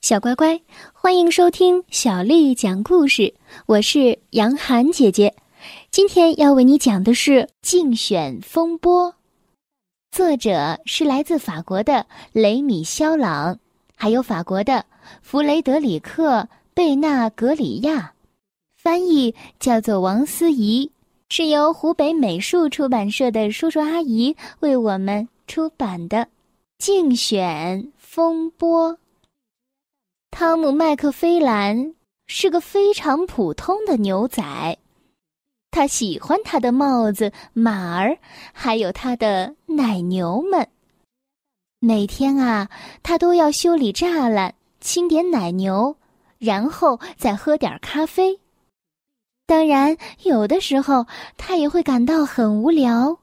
[0.00, 0.60] 小乖乖，
[0.92, 3.34] 欢迎收听小丽讲故事。
[3.66, 5.34] 我是杨涵姐姐，
[5.90, 7.30] 今天要为你讲的是
[7.62, 9.12] 《竞选风波》，
[10.12, 13.58] 作者是来自法国的雷米·肖朗，
[13.96, 14.86] 还有法国的
[15.20, 16.42] 弗雷德里克·
[16.72, 18.12] 贝纳格里亚，
[18.80, 20.92] 翻译叫做王思怡，
[21.28, 26.18] 是由湖北美术出版社的叔叔阿姨为我们出版的
[26.78, 28.92] 《竞选风波》。
[30.30, 31.94] 汤姆·麦克菲兰
[32.26, 34.78] 是个非常普通的牛仔，
[35.70, 38.18] 他喜欢他的帽子、马儿，
[38.52, 40.68] 还有他的奶牛们。
[41.80, 42.68] 每天啊，
[43.02, 45.96] 他都要修理栅栏、清点奶牛，
[46.38, 48.38] 然后再喝点咖啡。
[49.46, 53.18] 当然，有的时候他也会感到很无聊，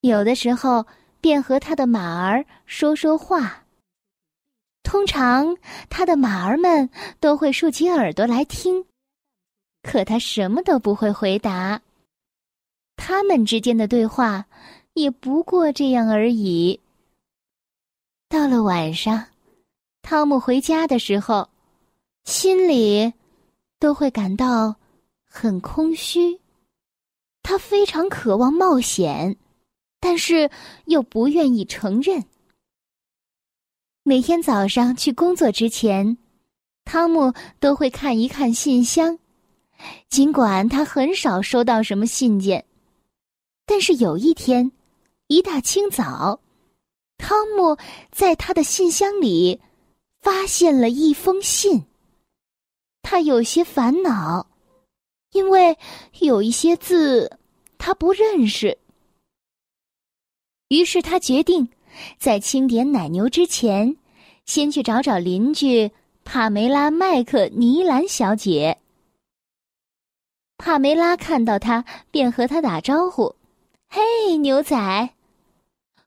[0.00, 0.86] 有的时候
[1.20, 3.63] 便和他的马儿说说话。
[4.84, 5.56] 通常，
[5.90, 6.88] 他的马儿们
[7.18, 8.84] 都会竖起耳朵来听，
[9.82, 11.82] 可他什么都不会回答。
[12.94, 14.46] 他们之间的对话
[14.92, 16.78] 也不过这样而已。
[18.28, 19.26] 到了晚上，
[20.02, 21.48] 汤姆回家的时候，
[22.24, 23.12] 心里
[23.80, 24.76] 都会感到
[25.24, 26.38] 很空虚。
[27.42, 29.36] 他非常渴望冒险，
[29.98, 30.50] 但是
[30.84, 32.24] 又不愿意承认。
[34.06, 36.18] 每天早上去工作之前，
[36.84, 39.18] 汤姆都会看一看信箱。
[40.10, 42.66] 尽管他很少收到什么信件，
[43.64, 44.70] 但是有一天，
[45.28, 46.38] 一大清早，
[47.16, 47.78] 汤姆
[48.12, 49.58] 在他的信箱里
[50.20, 51.86] 发现了一封信。
[53.00, 54.46] 他有些烦恼，
[55.32, 55.78] 因为
[56.20, 57.38] 有一些字
[57.78, 58.76] 他不认识。
[60.68, 61.66] 于是他决定。
[62.18, 63.96] 在清点奶牛之前，
[64.44, 65.90] 先去找找邻居
[66.24, 68.78] 帕梅拉·麦克尼兰小姐。
[70.56, 73.34] 帕梅拉看到他，便和他打招呼
[73.90, 74.76] ：“嘿，牛仔！”“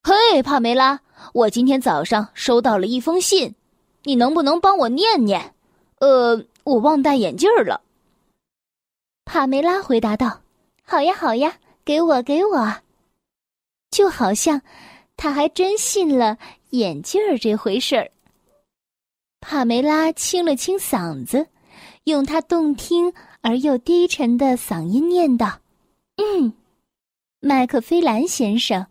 [0.03, 1.01] 嘿，帕梅拉！
[1.33, 3.55] 我今天早上收到了一封信，
[4.03, 5.53] 你能不能帮我念念
[5.99, 7.81] ？”“呃，我忘戴眼镜了。”
[9.25, 10.41] 帕梅拉回答道
[10.83, 12.75] ：“好呀，好呀，给我，给我。”
[13.91, 14.61] 就好像。
[15.17, 16.37] 他还真信了
[16.69, 18.11] 眼镜儿这回事儿。
[19.41, 21.47] 帕梅拉清了清嗓子，
[22.05, 25.59] 用她动听而又低沉的嗓音念道
[26.17, 26.53] ：“嗯，
[27.39, 28.87] 麦克菲兰先生，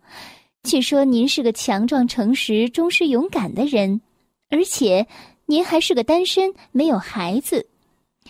[0.63, 4.01] 据说您是个强壮、诚实、忠实、勇敢的人，
[4.49, 5.07] 而且
[5.45, 7.67] 您还是个单身，没有孩子，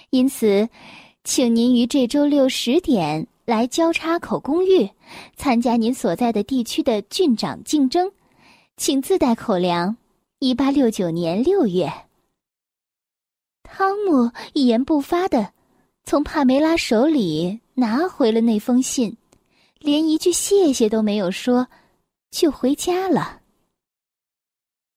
[0.10, 0.70] 因此，
[1.24, 4.90] 请您于这周六十点。”来交叉口公寓，
[5.38, 8.12] 参加您所在的地区的郡长竞争，
[8.76, 9.96] 请自带口粮。
[10.40, 11.90] 一八六九年六月，
[13.64, 15.54] 汤姆一言不发的
[16.04, 19.16] 从帕梅拉手里拿回了那封信，
[19.80, 21.70] 连一句谢谢都没有说，
[22.30, 23.40] 就回家了。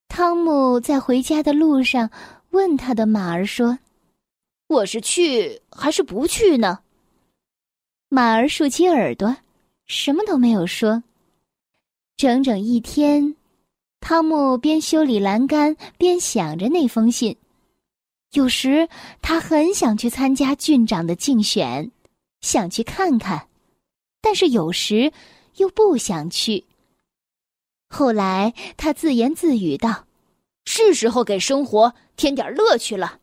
[0.09, 2.11] 汤姆在回家的路上
[2.51, 3.79] 问他的马儿说
[4.67, 6.81] ：“我是去还是不去呢？”
[8.13, 9.37] 马儿竖起耳朵，
[9.87, 11.05] 什么都没有说。
[12.17, 13.37] 整整一天，
[14.01, 17.37] 汤姆边修理栏杆边想着那封信。
[18.33, 18.89] 有时
[19.23, 21.93] 他很想去参加郡长的竞选，
[22.41, 23.47] 想去看看，
[24.21, 25.13] 但是有时
[25.59, 26.65] 又不想去。
[27.89, 30.07] 后来他自言自语道
[30.67, 33.21] ：“是时候给生活添点乐趣了。”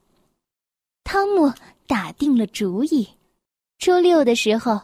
[1.04, 1.52] 汤姆
[1.88, 3.10] 打定了主意。
[3.80, 4.82] 周六的时候，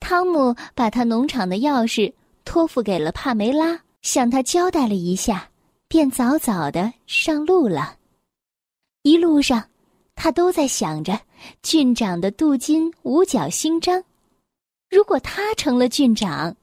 [0.00, 2.12] 汤姆把他农场的钥匙
[2.44, 5.48] 托付给了帕梅拉，向他交代了一下，
[5.86, 7.96] 便早早的上路了。
[9.02, 9.64] 一路上，
[10.16, 11.18] 他都在想着
[11.62, 14.02] 郡长的镀金五角星章。
[14.90, 16.56] 如果他成了郡长，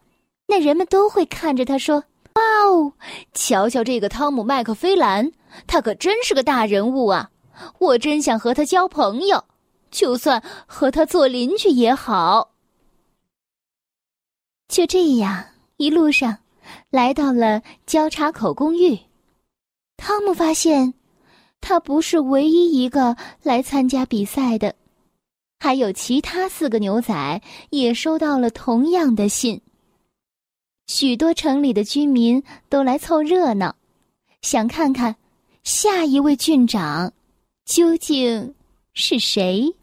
[0.47, 2.03] 那人们都会看着他说
[2.35, 2.91] ：“哇哦，
[3.33, 5.31] 瞧瞧这个汤姆·麦克菲兰，
[5.65, 7.31] 他可真是个大人物啊！
[7.79, 9.41] 我真想和他交朋友。”
[9.95, 12.51] 就算和他做邻居也好。
[14.67, 15.45] 就这样，
[15.77, 16.37] 一路上
[16.89, 18.99] 来到了交叉口公寓，
[19.95, 20.93] 汤姆发现
[21.61, 24.75] 他不是唯一一个来参加比赛的，
[25.59, 29.61] 还有其他四个牛仔也收到了同样的信。
[30.87, 33.75] 许多城里的居民都来凑热闹，
[34.41, 35.15] 想看看
[35.63, 37.11] 下一位郡长
[37.65, 38.53] 究竟
[38.93, 39.73] 是谁。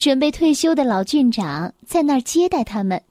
[0.00, 3.02] 准备退休的老郡长在那儿接待他们。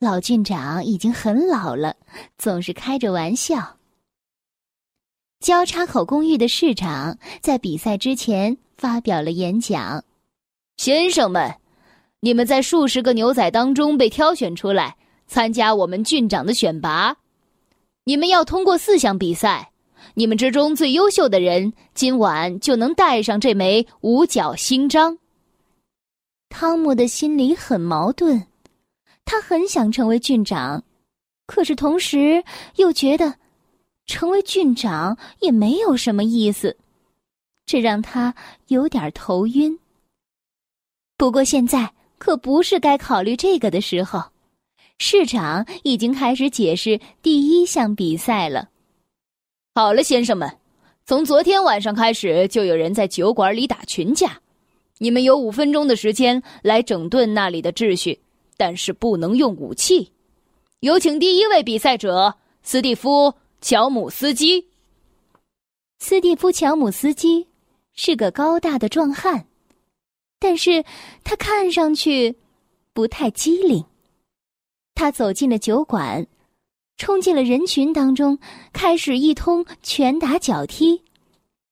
[0.00, 1.94] 老郡长已经很老了，
[2.36, 3.76] 总是开着玩笑。
[5.38, 10.02] 交叉口公寓的市长在比赛之前发表了演讲
[10.78, 11.54] ：“先生们，
[12.18, 14.96] 你们在数十个牛仔当中被挑选出来
[15.28, 17.18] 参加我们郡长的选拔。
[18.02, 19.70] 你们要通过四项比赛，
[20.14, 25.18] 你们之中最优秀的人今晚就能戴上这枚五角星章。”
[26.50, 28.44] 汤姆的心里很矛盾，
[29.24, 30.84] 他很想成为郡长，
[31.46, 32.44] 可是同时
[32.76, 33.36] 又觉得。
[34.06, 36.76] 成为郡长也没有什么意思，
[37.64, 38.34] 这让他
[38.66, 39.78] 有点头晕。
[41.16, 44.20] 不过现在可不是该考虑这个的时候，
[44.98, 48.68] 市长已经开始解释第一项比赛了。
[49.76, 50.58] 好了，先生们，
[51.06, 54.40] 从昨天晚上开始就有人在酒馆里打群架，
[55.02, 58.20] 你们有五分钟的时间来整顿那里的秩序，
[58.56, 60.12] 但是不能用武器。
[60.80, 63.34] 有请第一位比赛者斯蒂夫。
[63.62, 64.68] 乔姆斯基，
[65.98, 67.46] 斯蒂夫·乔姆斯基
[67.92, 69.46] 是个高大的壮汉，
[70.38, 70.82] 但是
[71.22, 72.34] 他看上去
[72.94, 73.84] 不太机灵。
[74.94, 76.26] 他走进了酒馆，
[76.96, 78.38] 冲进了人群当中，
[78.72, 81.02] 开始一通拳打脚踢，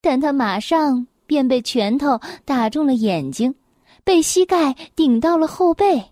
[0.02, 3.54] 但他马上便被拳头打中了眼睛，
[4.02, 6.02] 被膝盖顶到了后背，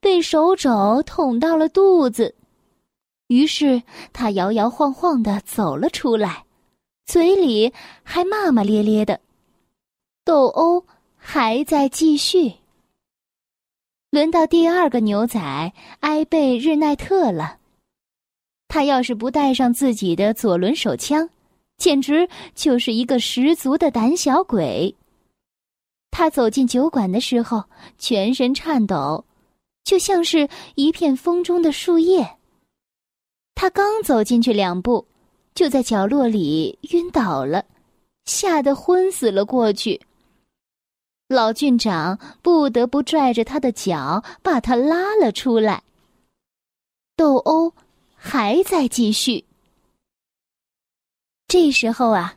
[0.00, 2.34] 被手肘捅到了肚子。
[3.28, 3.82] 于是
[4.12, 6.44] 他摇摇晃晃的走了出来，
[7.06, 7.72] 嘴里
[8.02, 9.20] 还骂骂咧咧的。
[10.24, 10.84] 斗殴
[11.16, 12.54] 还在继续。
[14.10, 17.58] 轮到第二个牛仔埃贝日奈特了。
[18.68, 21.28] 他要是不带上自己的左轮手枪，
[21.82, 24.94] 简直就是一个十足的胆小鬼。
[26.12, 27.64] 他走进酒馆的时候，
[27.98, 29.24] 全身颤抖，
[29.82, 32.36] 就像是一片风中的树叶。
[33.56, 35.08] 他刚走进去两步，
[35.56, 37.64] 就在角落里晕倒了，
[38.26, 40.00] 吓得昏死了过去。
[41.26, 45.82] 老郡长不得不拽着他的脚把他拉了出来。
[47.16, 47.74] 斗殴
[48.14, 49.44] 还在继续。
[51.52, 52.34] 这时候啊，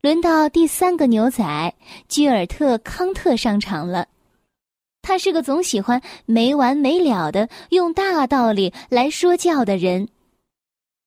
[0.00, 1.74] 轮到第三个牛仔
[2.08, 4.08] 居尔特康特上场了。
[5.00, 10.08] 他是个总喜欢没完没了的用大道理来说教的人。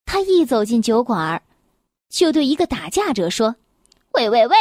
[0.05, 1.43] 他一走进酒馆，
[2.07, 3.53] 就对一个打架者说
[4.15, 4.55] ：“喂喂喂，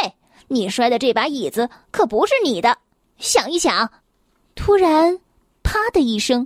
[0.49, 2.77] 你摔的这把椅子可不是你的，
[3.19, 3.89] 想一想。”
[4.53, 5.17] 突然，
[5.63, 6.45] 啪的一声，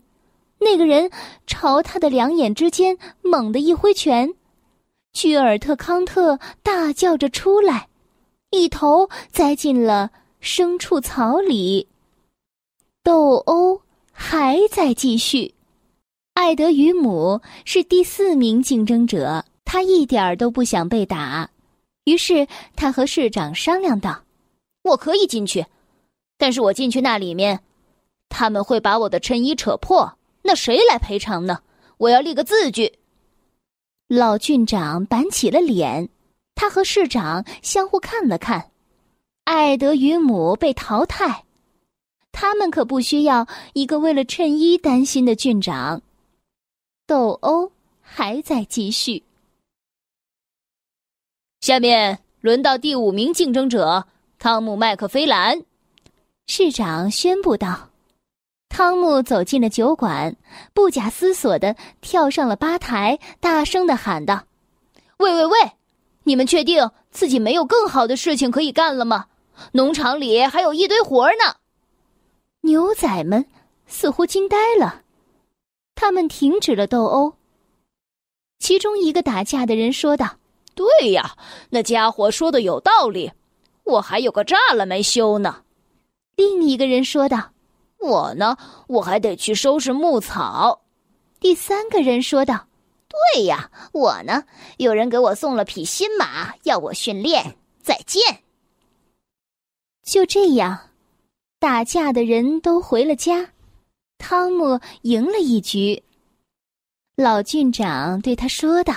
[0.59, 1.09] 那个人
[1.47, 4.31] 朝他的两眼之间猛地一挥拳，
[5.15, 7.87] 居尔特康特大叫着出来，
[8.51, 11.87] 一头栽进了牲畜草里。
[13.01, 13.81] 斗殴
[14.11, 15.55] 还在继续。
[16.33, 21.49] 艾德与姆是第四名竞争者，他一点儿都不想被打，
[22.03, 22.45] 于是
[22.75, 24.21] 他和市长商量道
[24.83, 25.65] ：“我可以进去，
[26.37, 27.61] 但是我进去那里面，
[28.27, 31.59] 他们会把我的衬衣扯破，那谁来赔偿呢？
[31.99, 32.99] 我要立个字据。”
[34.15, 36.09] 老郡长板起了脸，
[36.55, 38.71] 他和市长相互看了看，
[39.43, 41.43] 艾德与母被淘汰，
[42.31, 46.01] 他们可不需要一个为了衬衣担心的郡长。
[47.05, 47.71] 斗殴
[48.01, 49.23] 还在继续。
[51.61, 54.05] 下面轮到第五名竞争者
[54.39, 55.63] 汤姆·麦克菲兰，
[56.47, 57.89] 市长宣布道。
[58.77, 60.35] 汤姆走进了酒馆，
[60.73, 64.43] 不假思索的跳上了吧台，大声的喊道
[65.15, 65.71] ：“喂喂喂，
[66.25, 69.27] 你们确定自己没有更好的事情可以干了吗？
[69.71, 71.55] 农场里还有一堆活呢。”
[72.63, 73.45] 牛仔们
[73.87, 75.03] 似乎惊呆了。
[75.95, 77.35] 他们停止了斗殴。
[78.59, 80.35] 其中一个打架的人说道
[80.75, 81.37] ：“对呀，
[81.69, 83.31] 那家伙说的有道理，
[83.85, 85.61] 我还有个栅栏没修呢。”
[86.35, 87.51] 另一个人说道
[87.99, 90.81] ：“我呢，我还得去收拾牧草。”
[91.39, 92.67] 第三个人说道
[93.33, 94.43] ：“对呀，我呢，
[94.77, 97.57] 有人给我送了匹新马，要我训练。
[97.81, 98.41] 再见。”
[100.03, 100.91] 就这样，
[101.59, 103.51] 打架的人都回了家。
[104.17, 106.03] 汤姆赢了一局。
[107.15, 108.93] 老郡长对他说道：“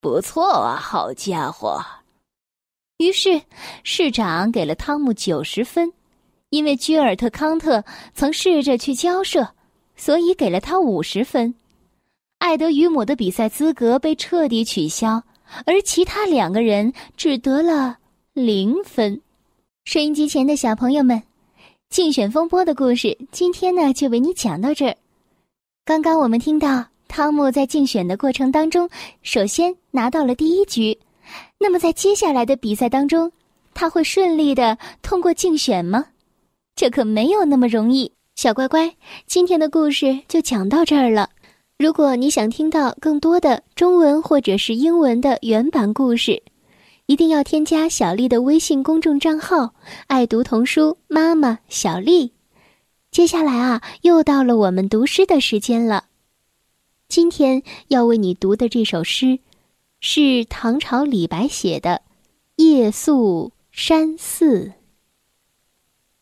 [0.00, 1.84] 不错啊，好家伙。”
[2.98, 3.40] 于是
[3.84, 5.92] 市长给了汤姆九十分，
[6.50, 9.48] 因为居尔特康特曾试着去交涉，
[9.96, 11.54] 所以给了他五十分。
[12.38, 15.22] 艾德与姆的比赛资格被彻底取消，
[15.66, 17.98] 而其他两个人只得了
[18.32, 19.20] 零分。
[19.84, 21.22] 收音机前的小朋友们。
[21.90, 24.94] 竞选风波的故事，今天呢就为你讲到这儿。
[25.86, 28.86] 刚刚我们听到汤姆在竞选的过程当中，
[29.22, 30.98] 首先拿到了第一局，
[31.58, 33.32] 那么在接下来的比赛当中，
[33.72, 36.04] 他会顺利的通过竞选吗？
[36.78, 38.12] 这可没有那么容易。
[38.36, 38.94] 小乖乖，
[39.26, 41.30] 今天的故事就讲到这儿了。
[41.76, 46.40] 如果你想听到更多的中文或者是英文的原版故事，
[47.06, 49.74] 一定要添加小丽的微信公众账号
[50.06, 52.30] “爱读童书妈妈小丽”。
[53.10, 56.04] 接下来啊，又到了我们读诗的时间了。
[57.08, 59.40] 今天要为你读的这首诗，
[59.98, 62.02] 是唐朝李白写的
[62.64, 64.66] 《夜宿山寺》。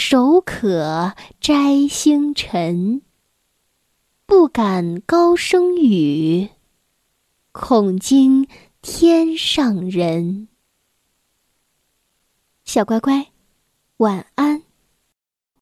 [0.00, 3.02] 手可摘星辰。
[4.26, 6.50] 不敢高声语，
[7.50, 8.46] 恐惊
[8.80, 10.46] 天上人。
[12.64, 13.32] 小乖乖。
[13.96, 14.67] 晚安。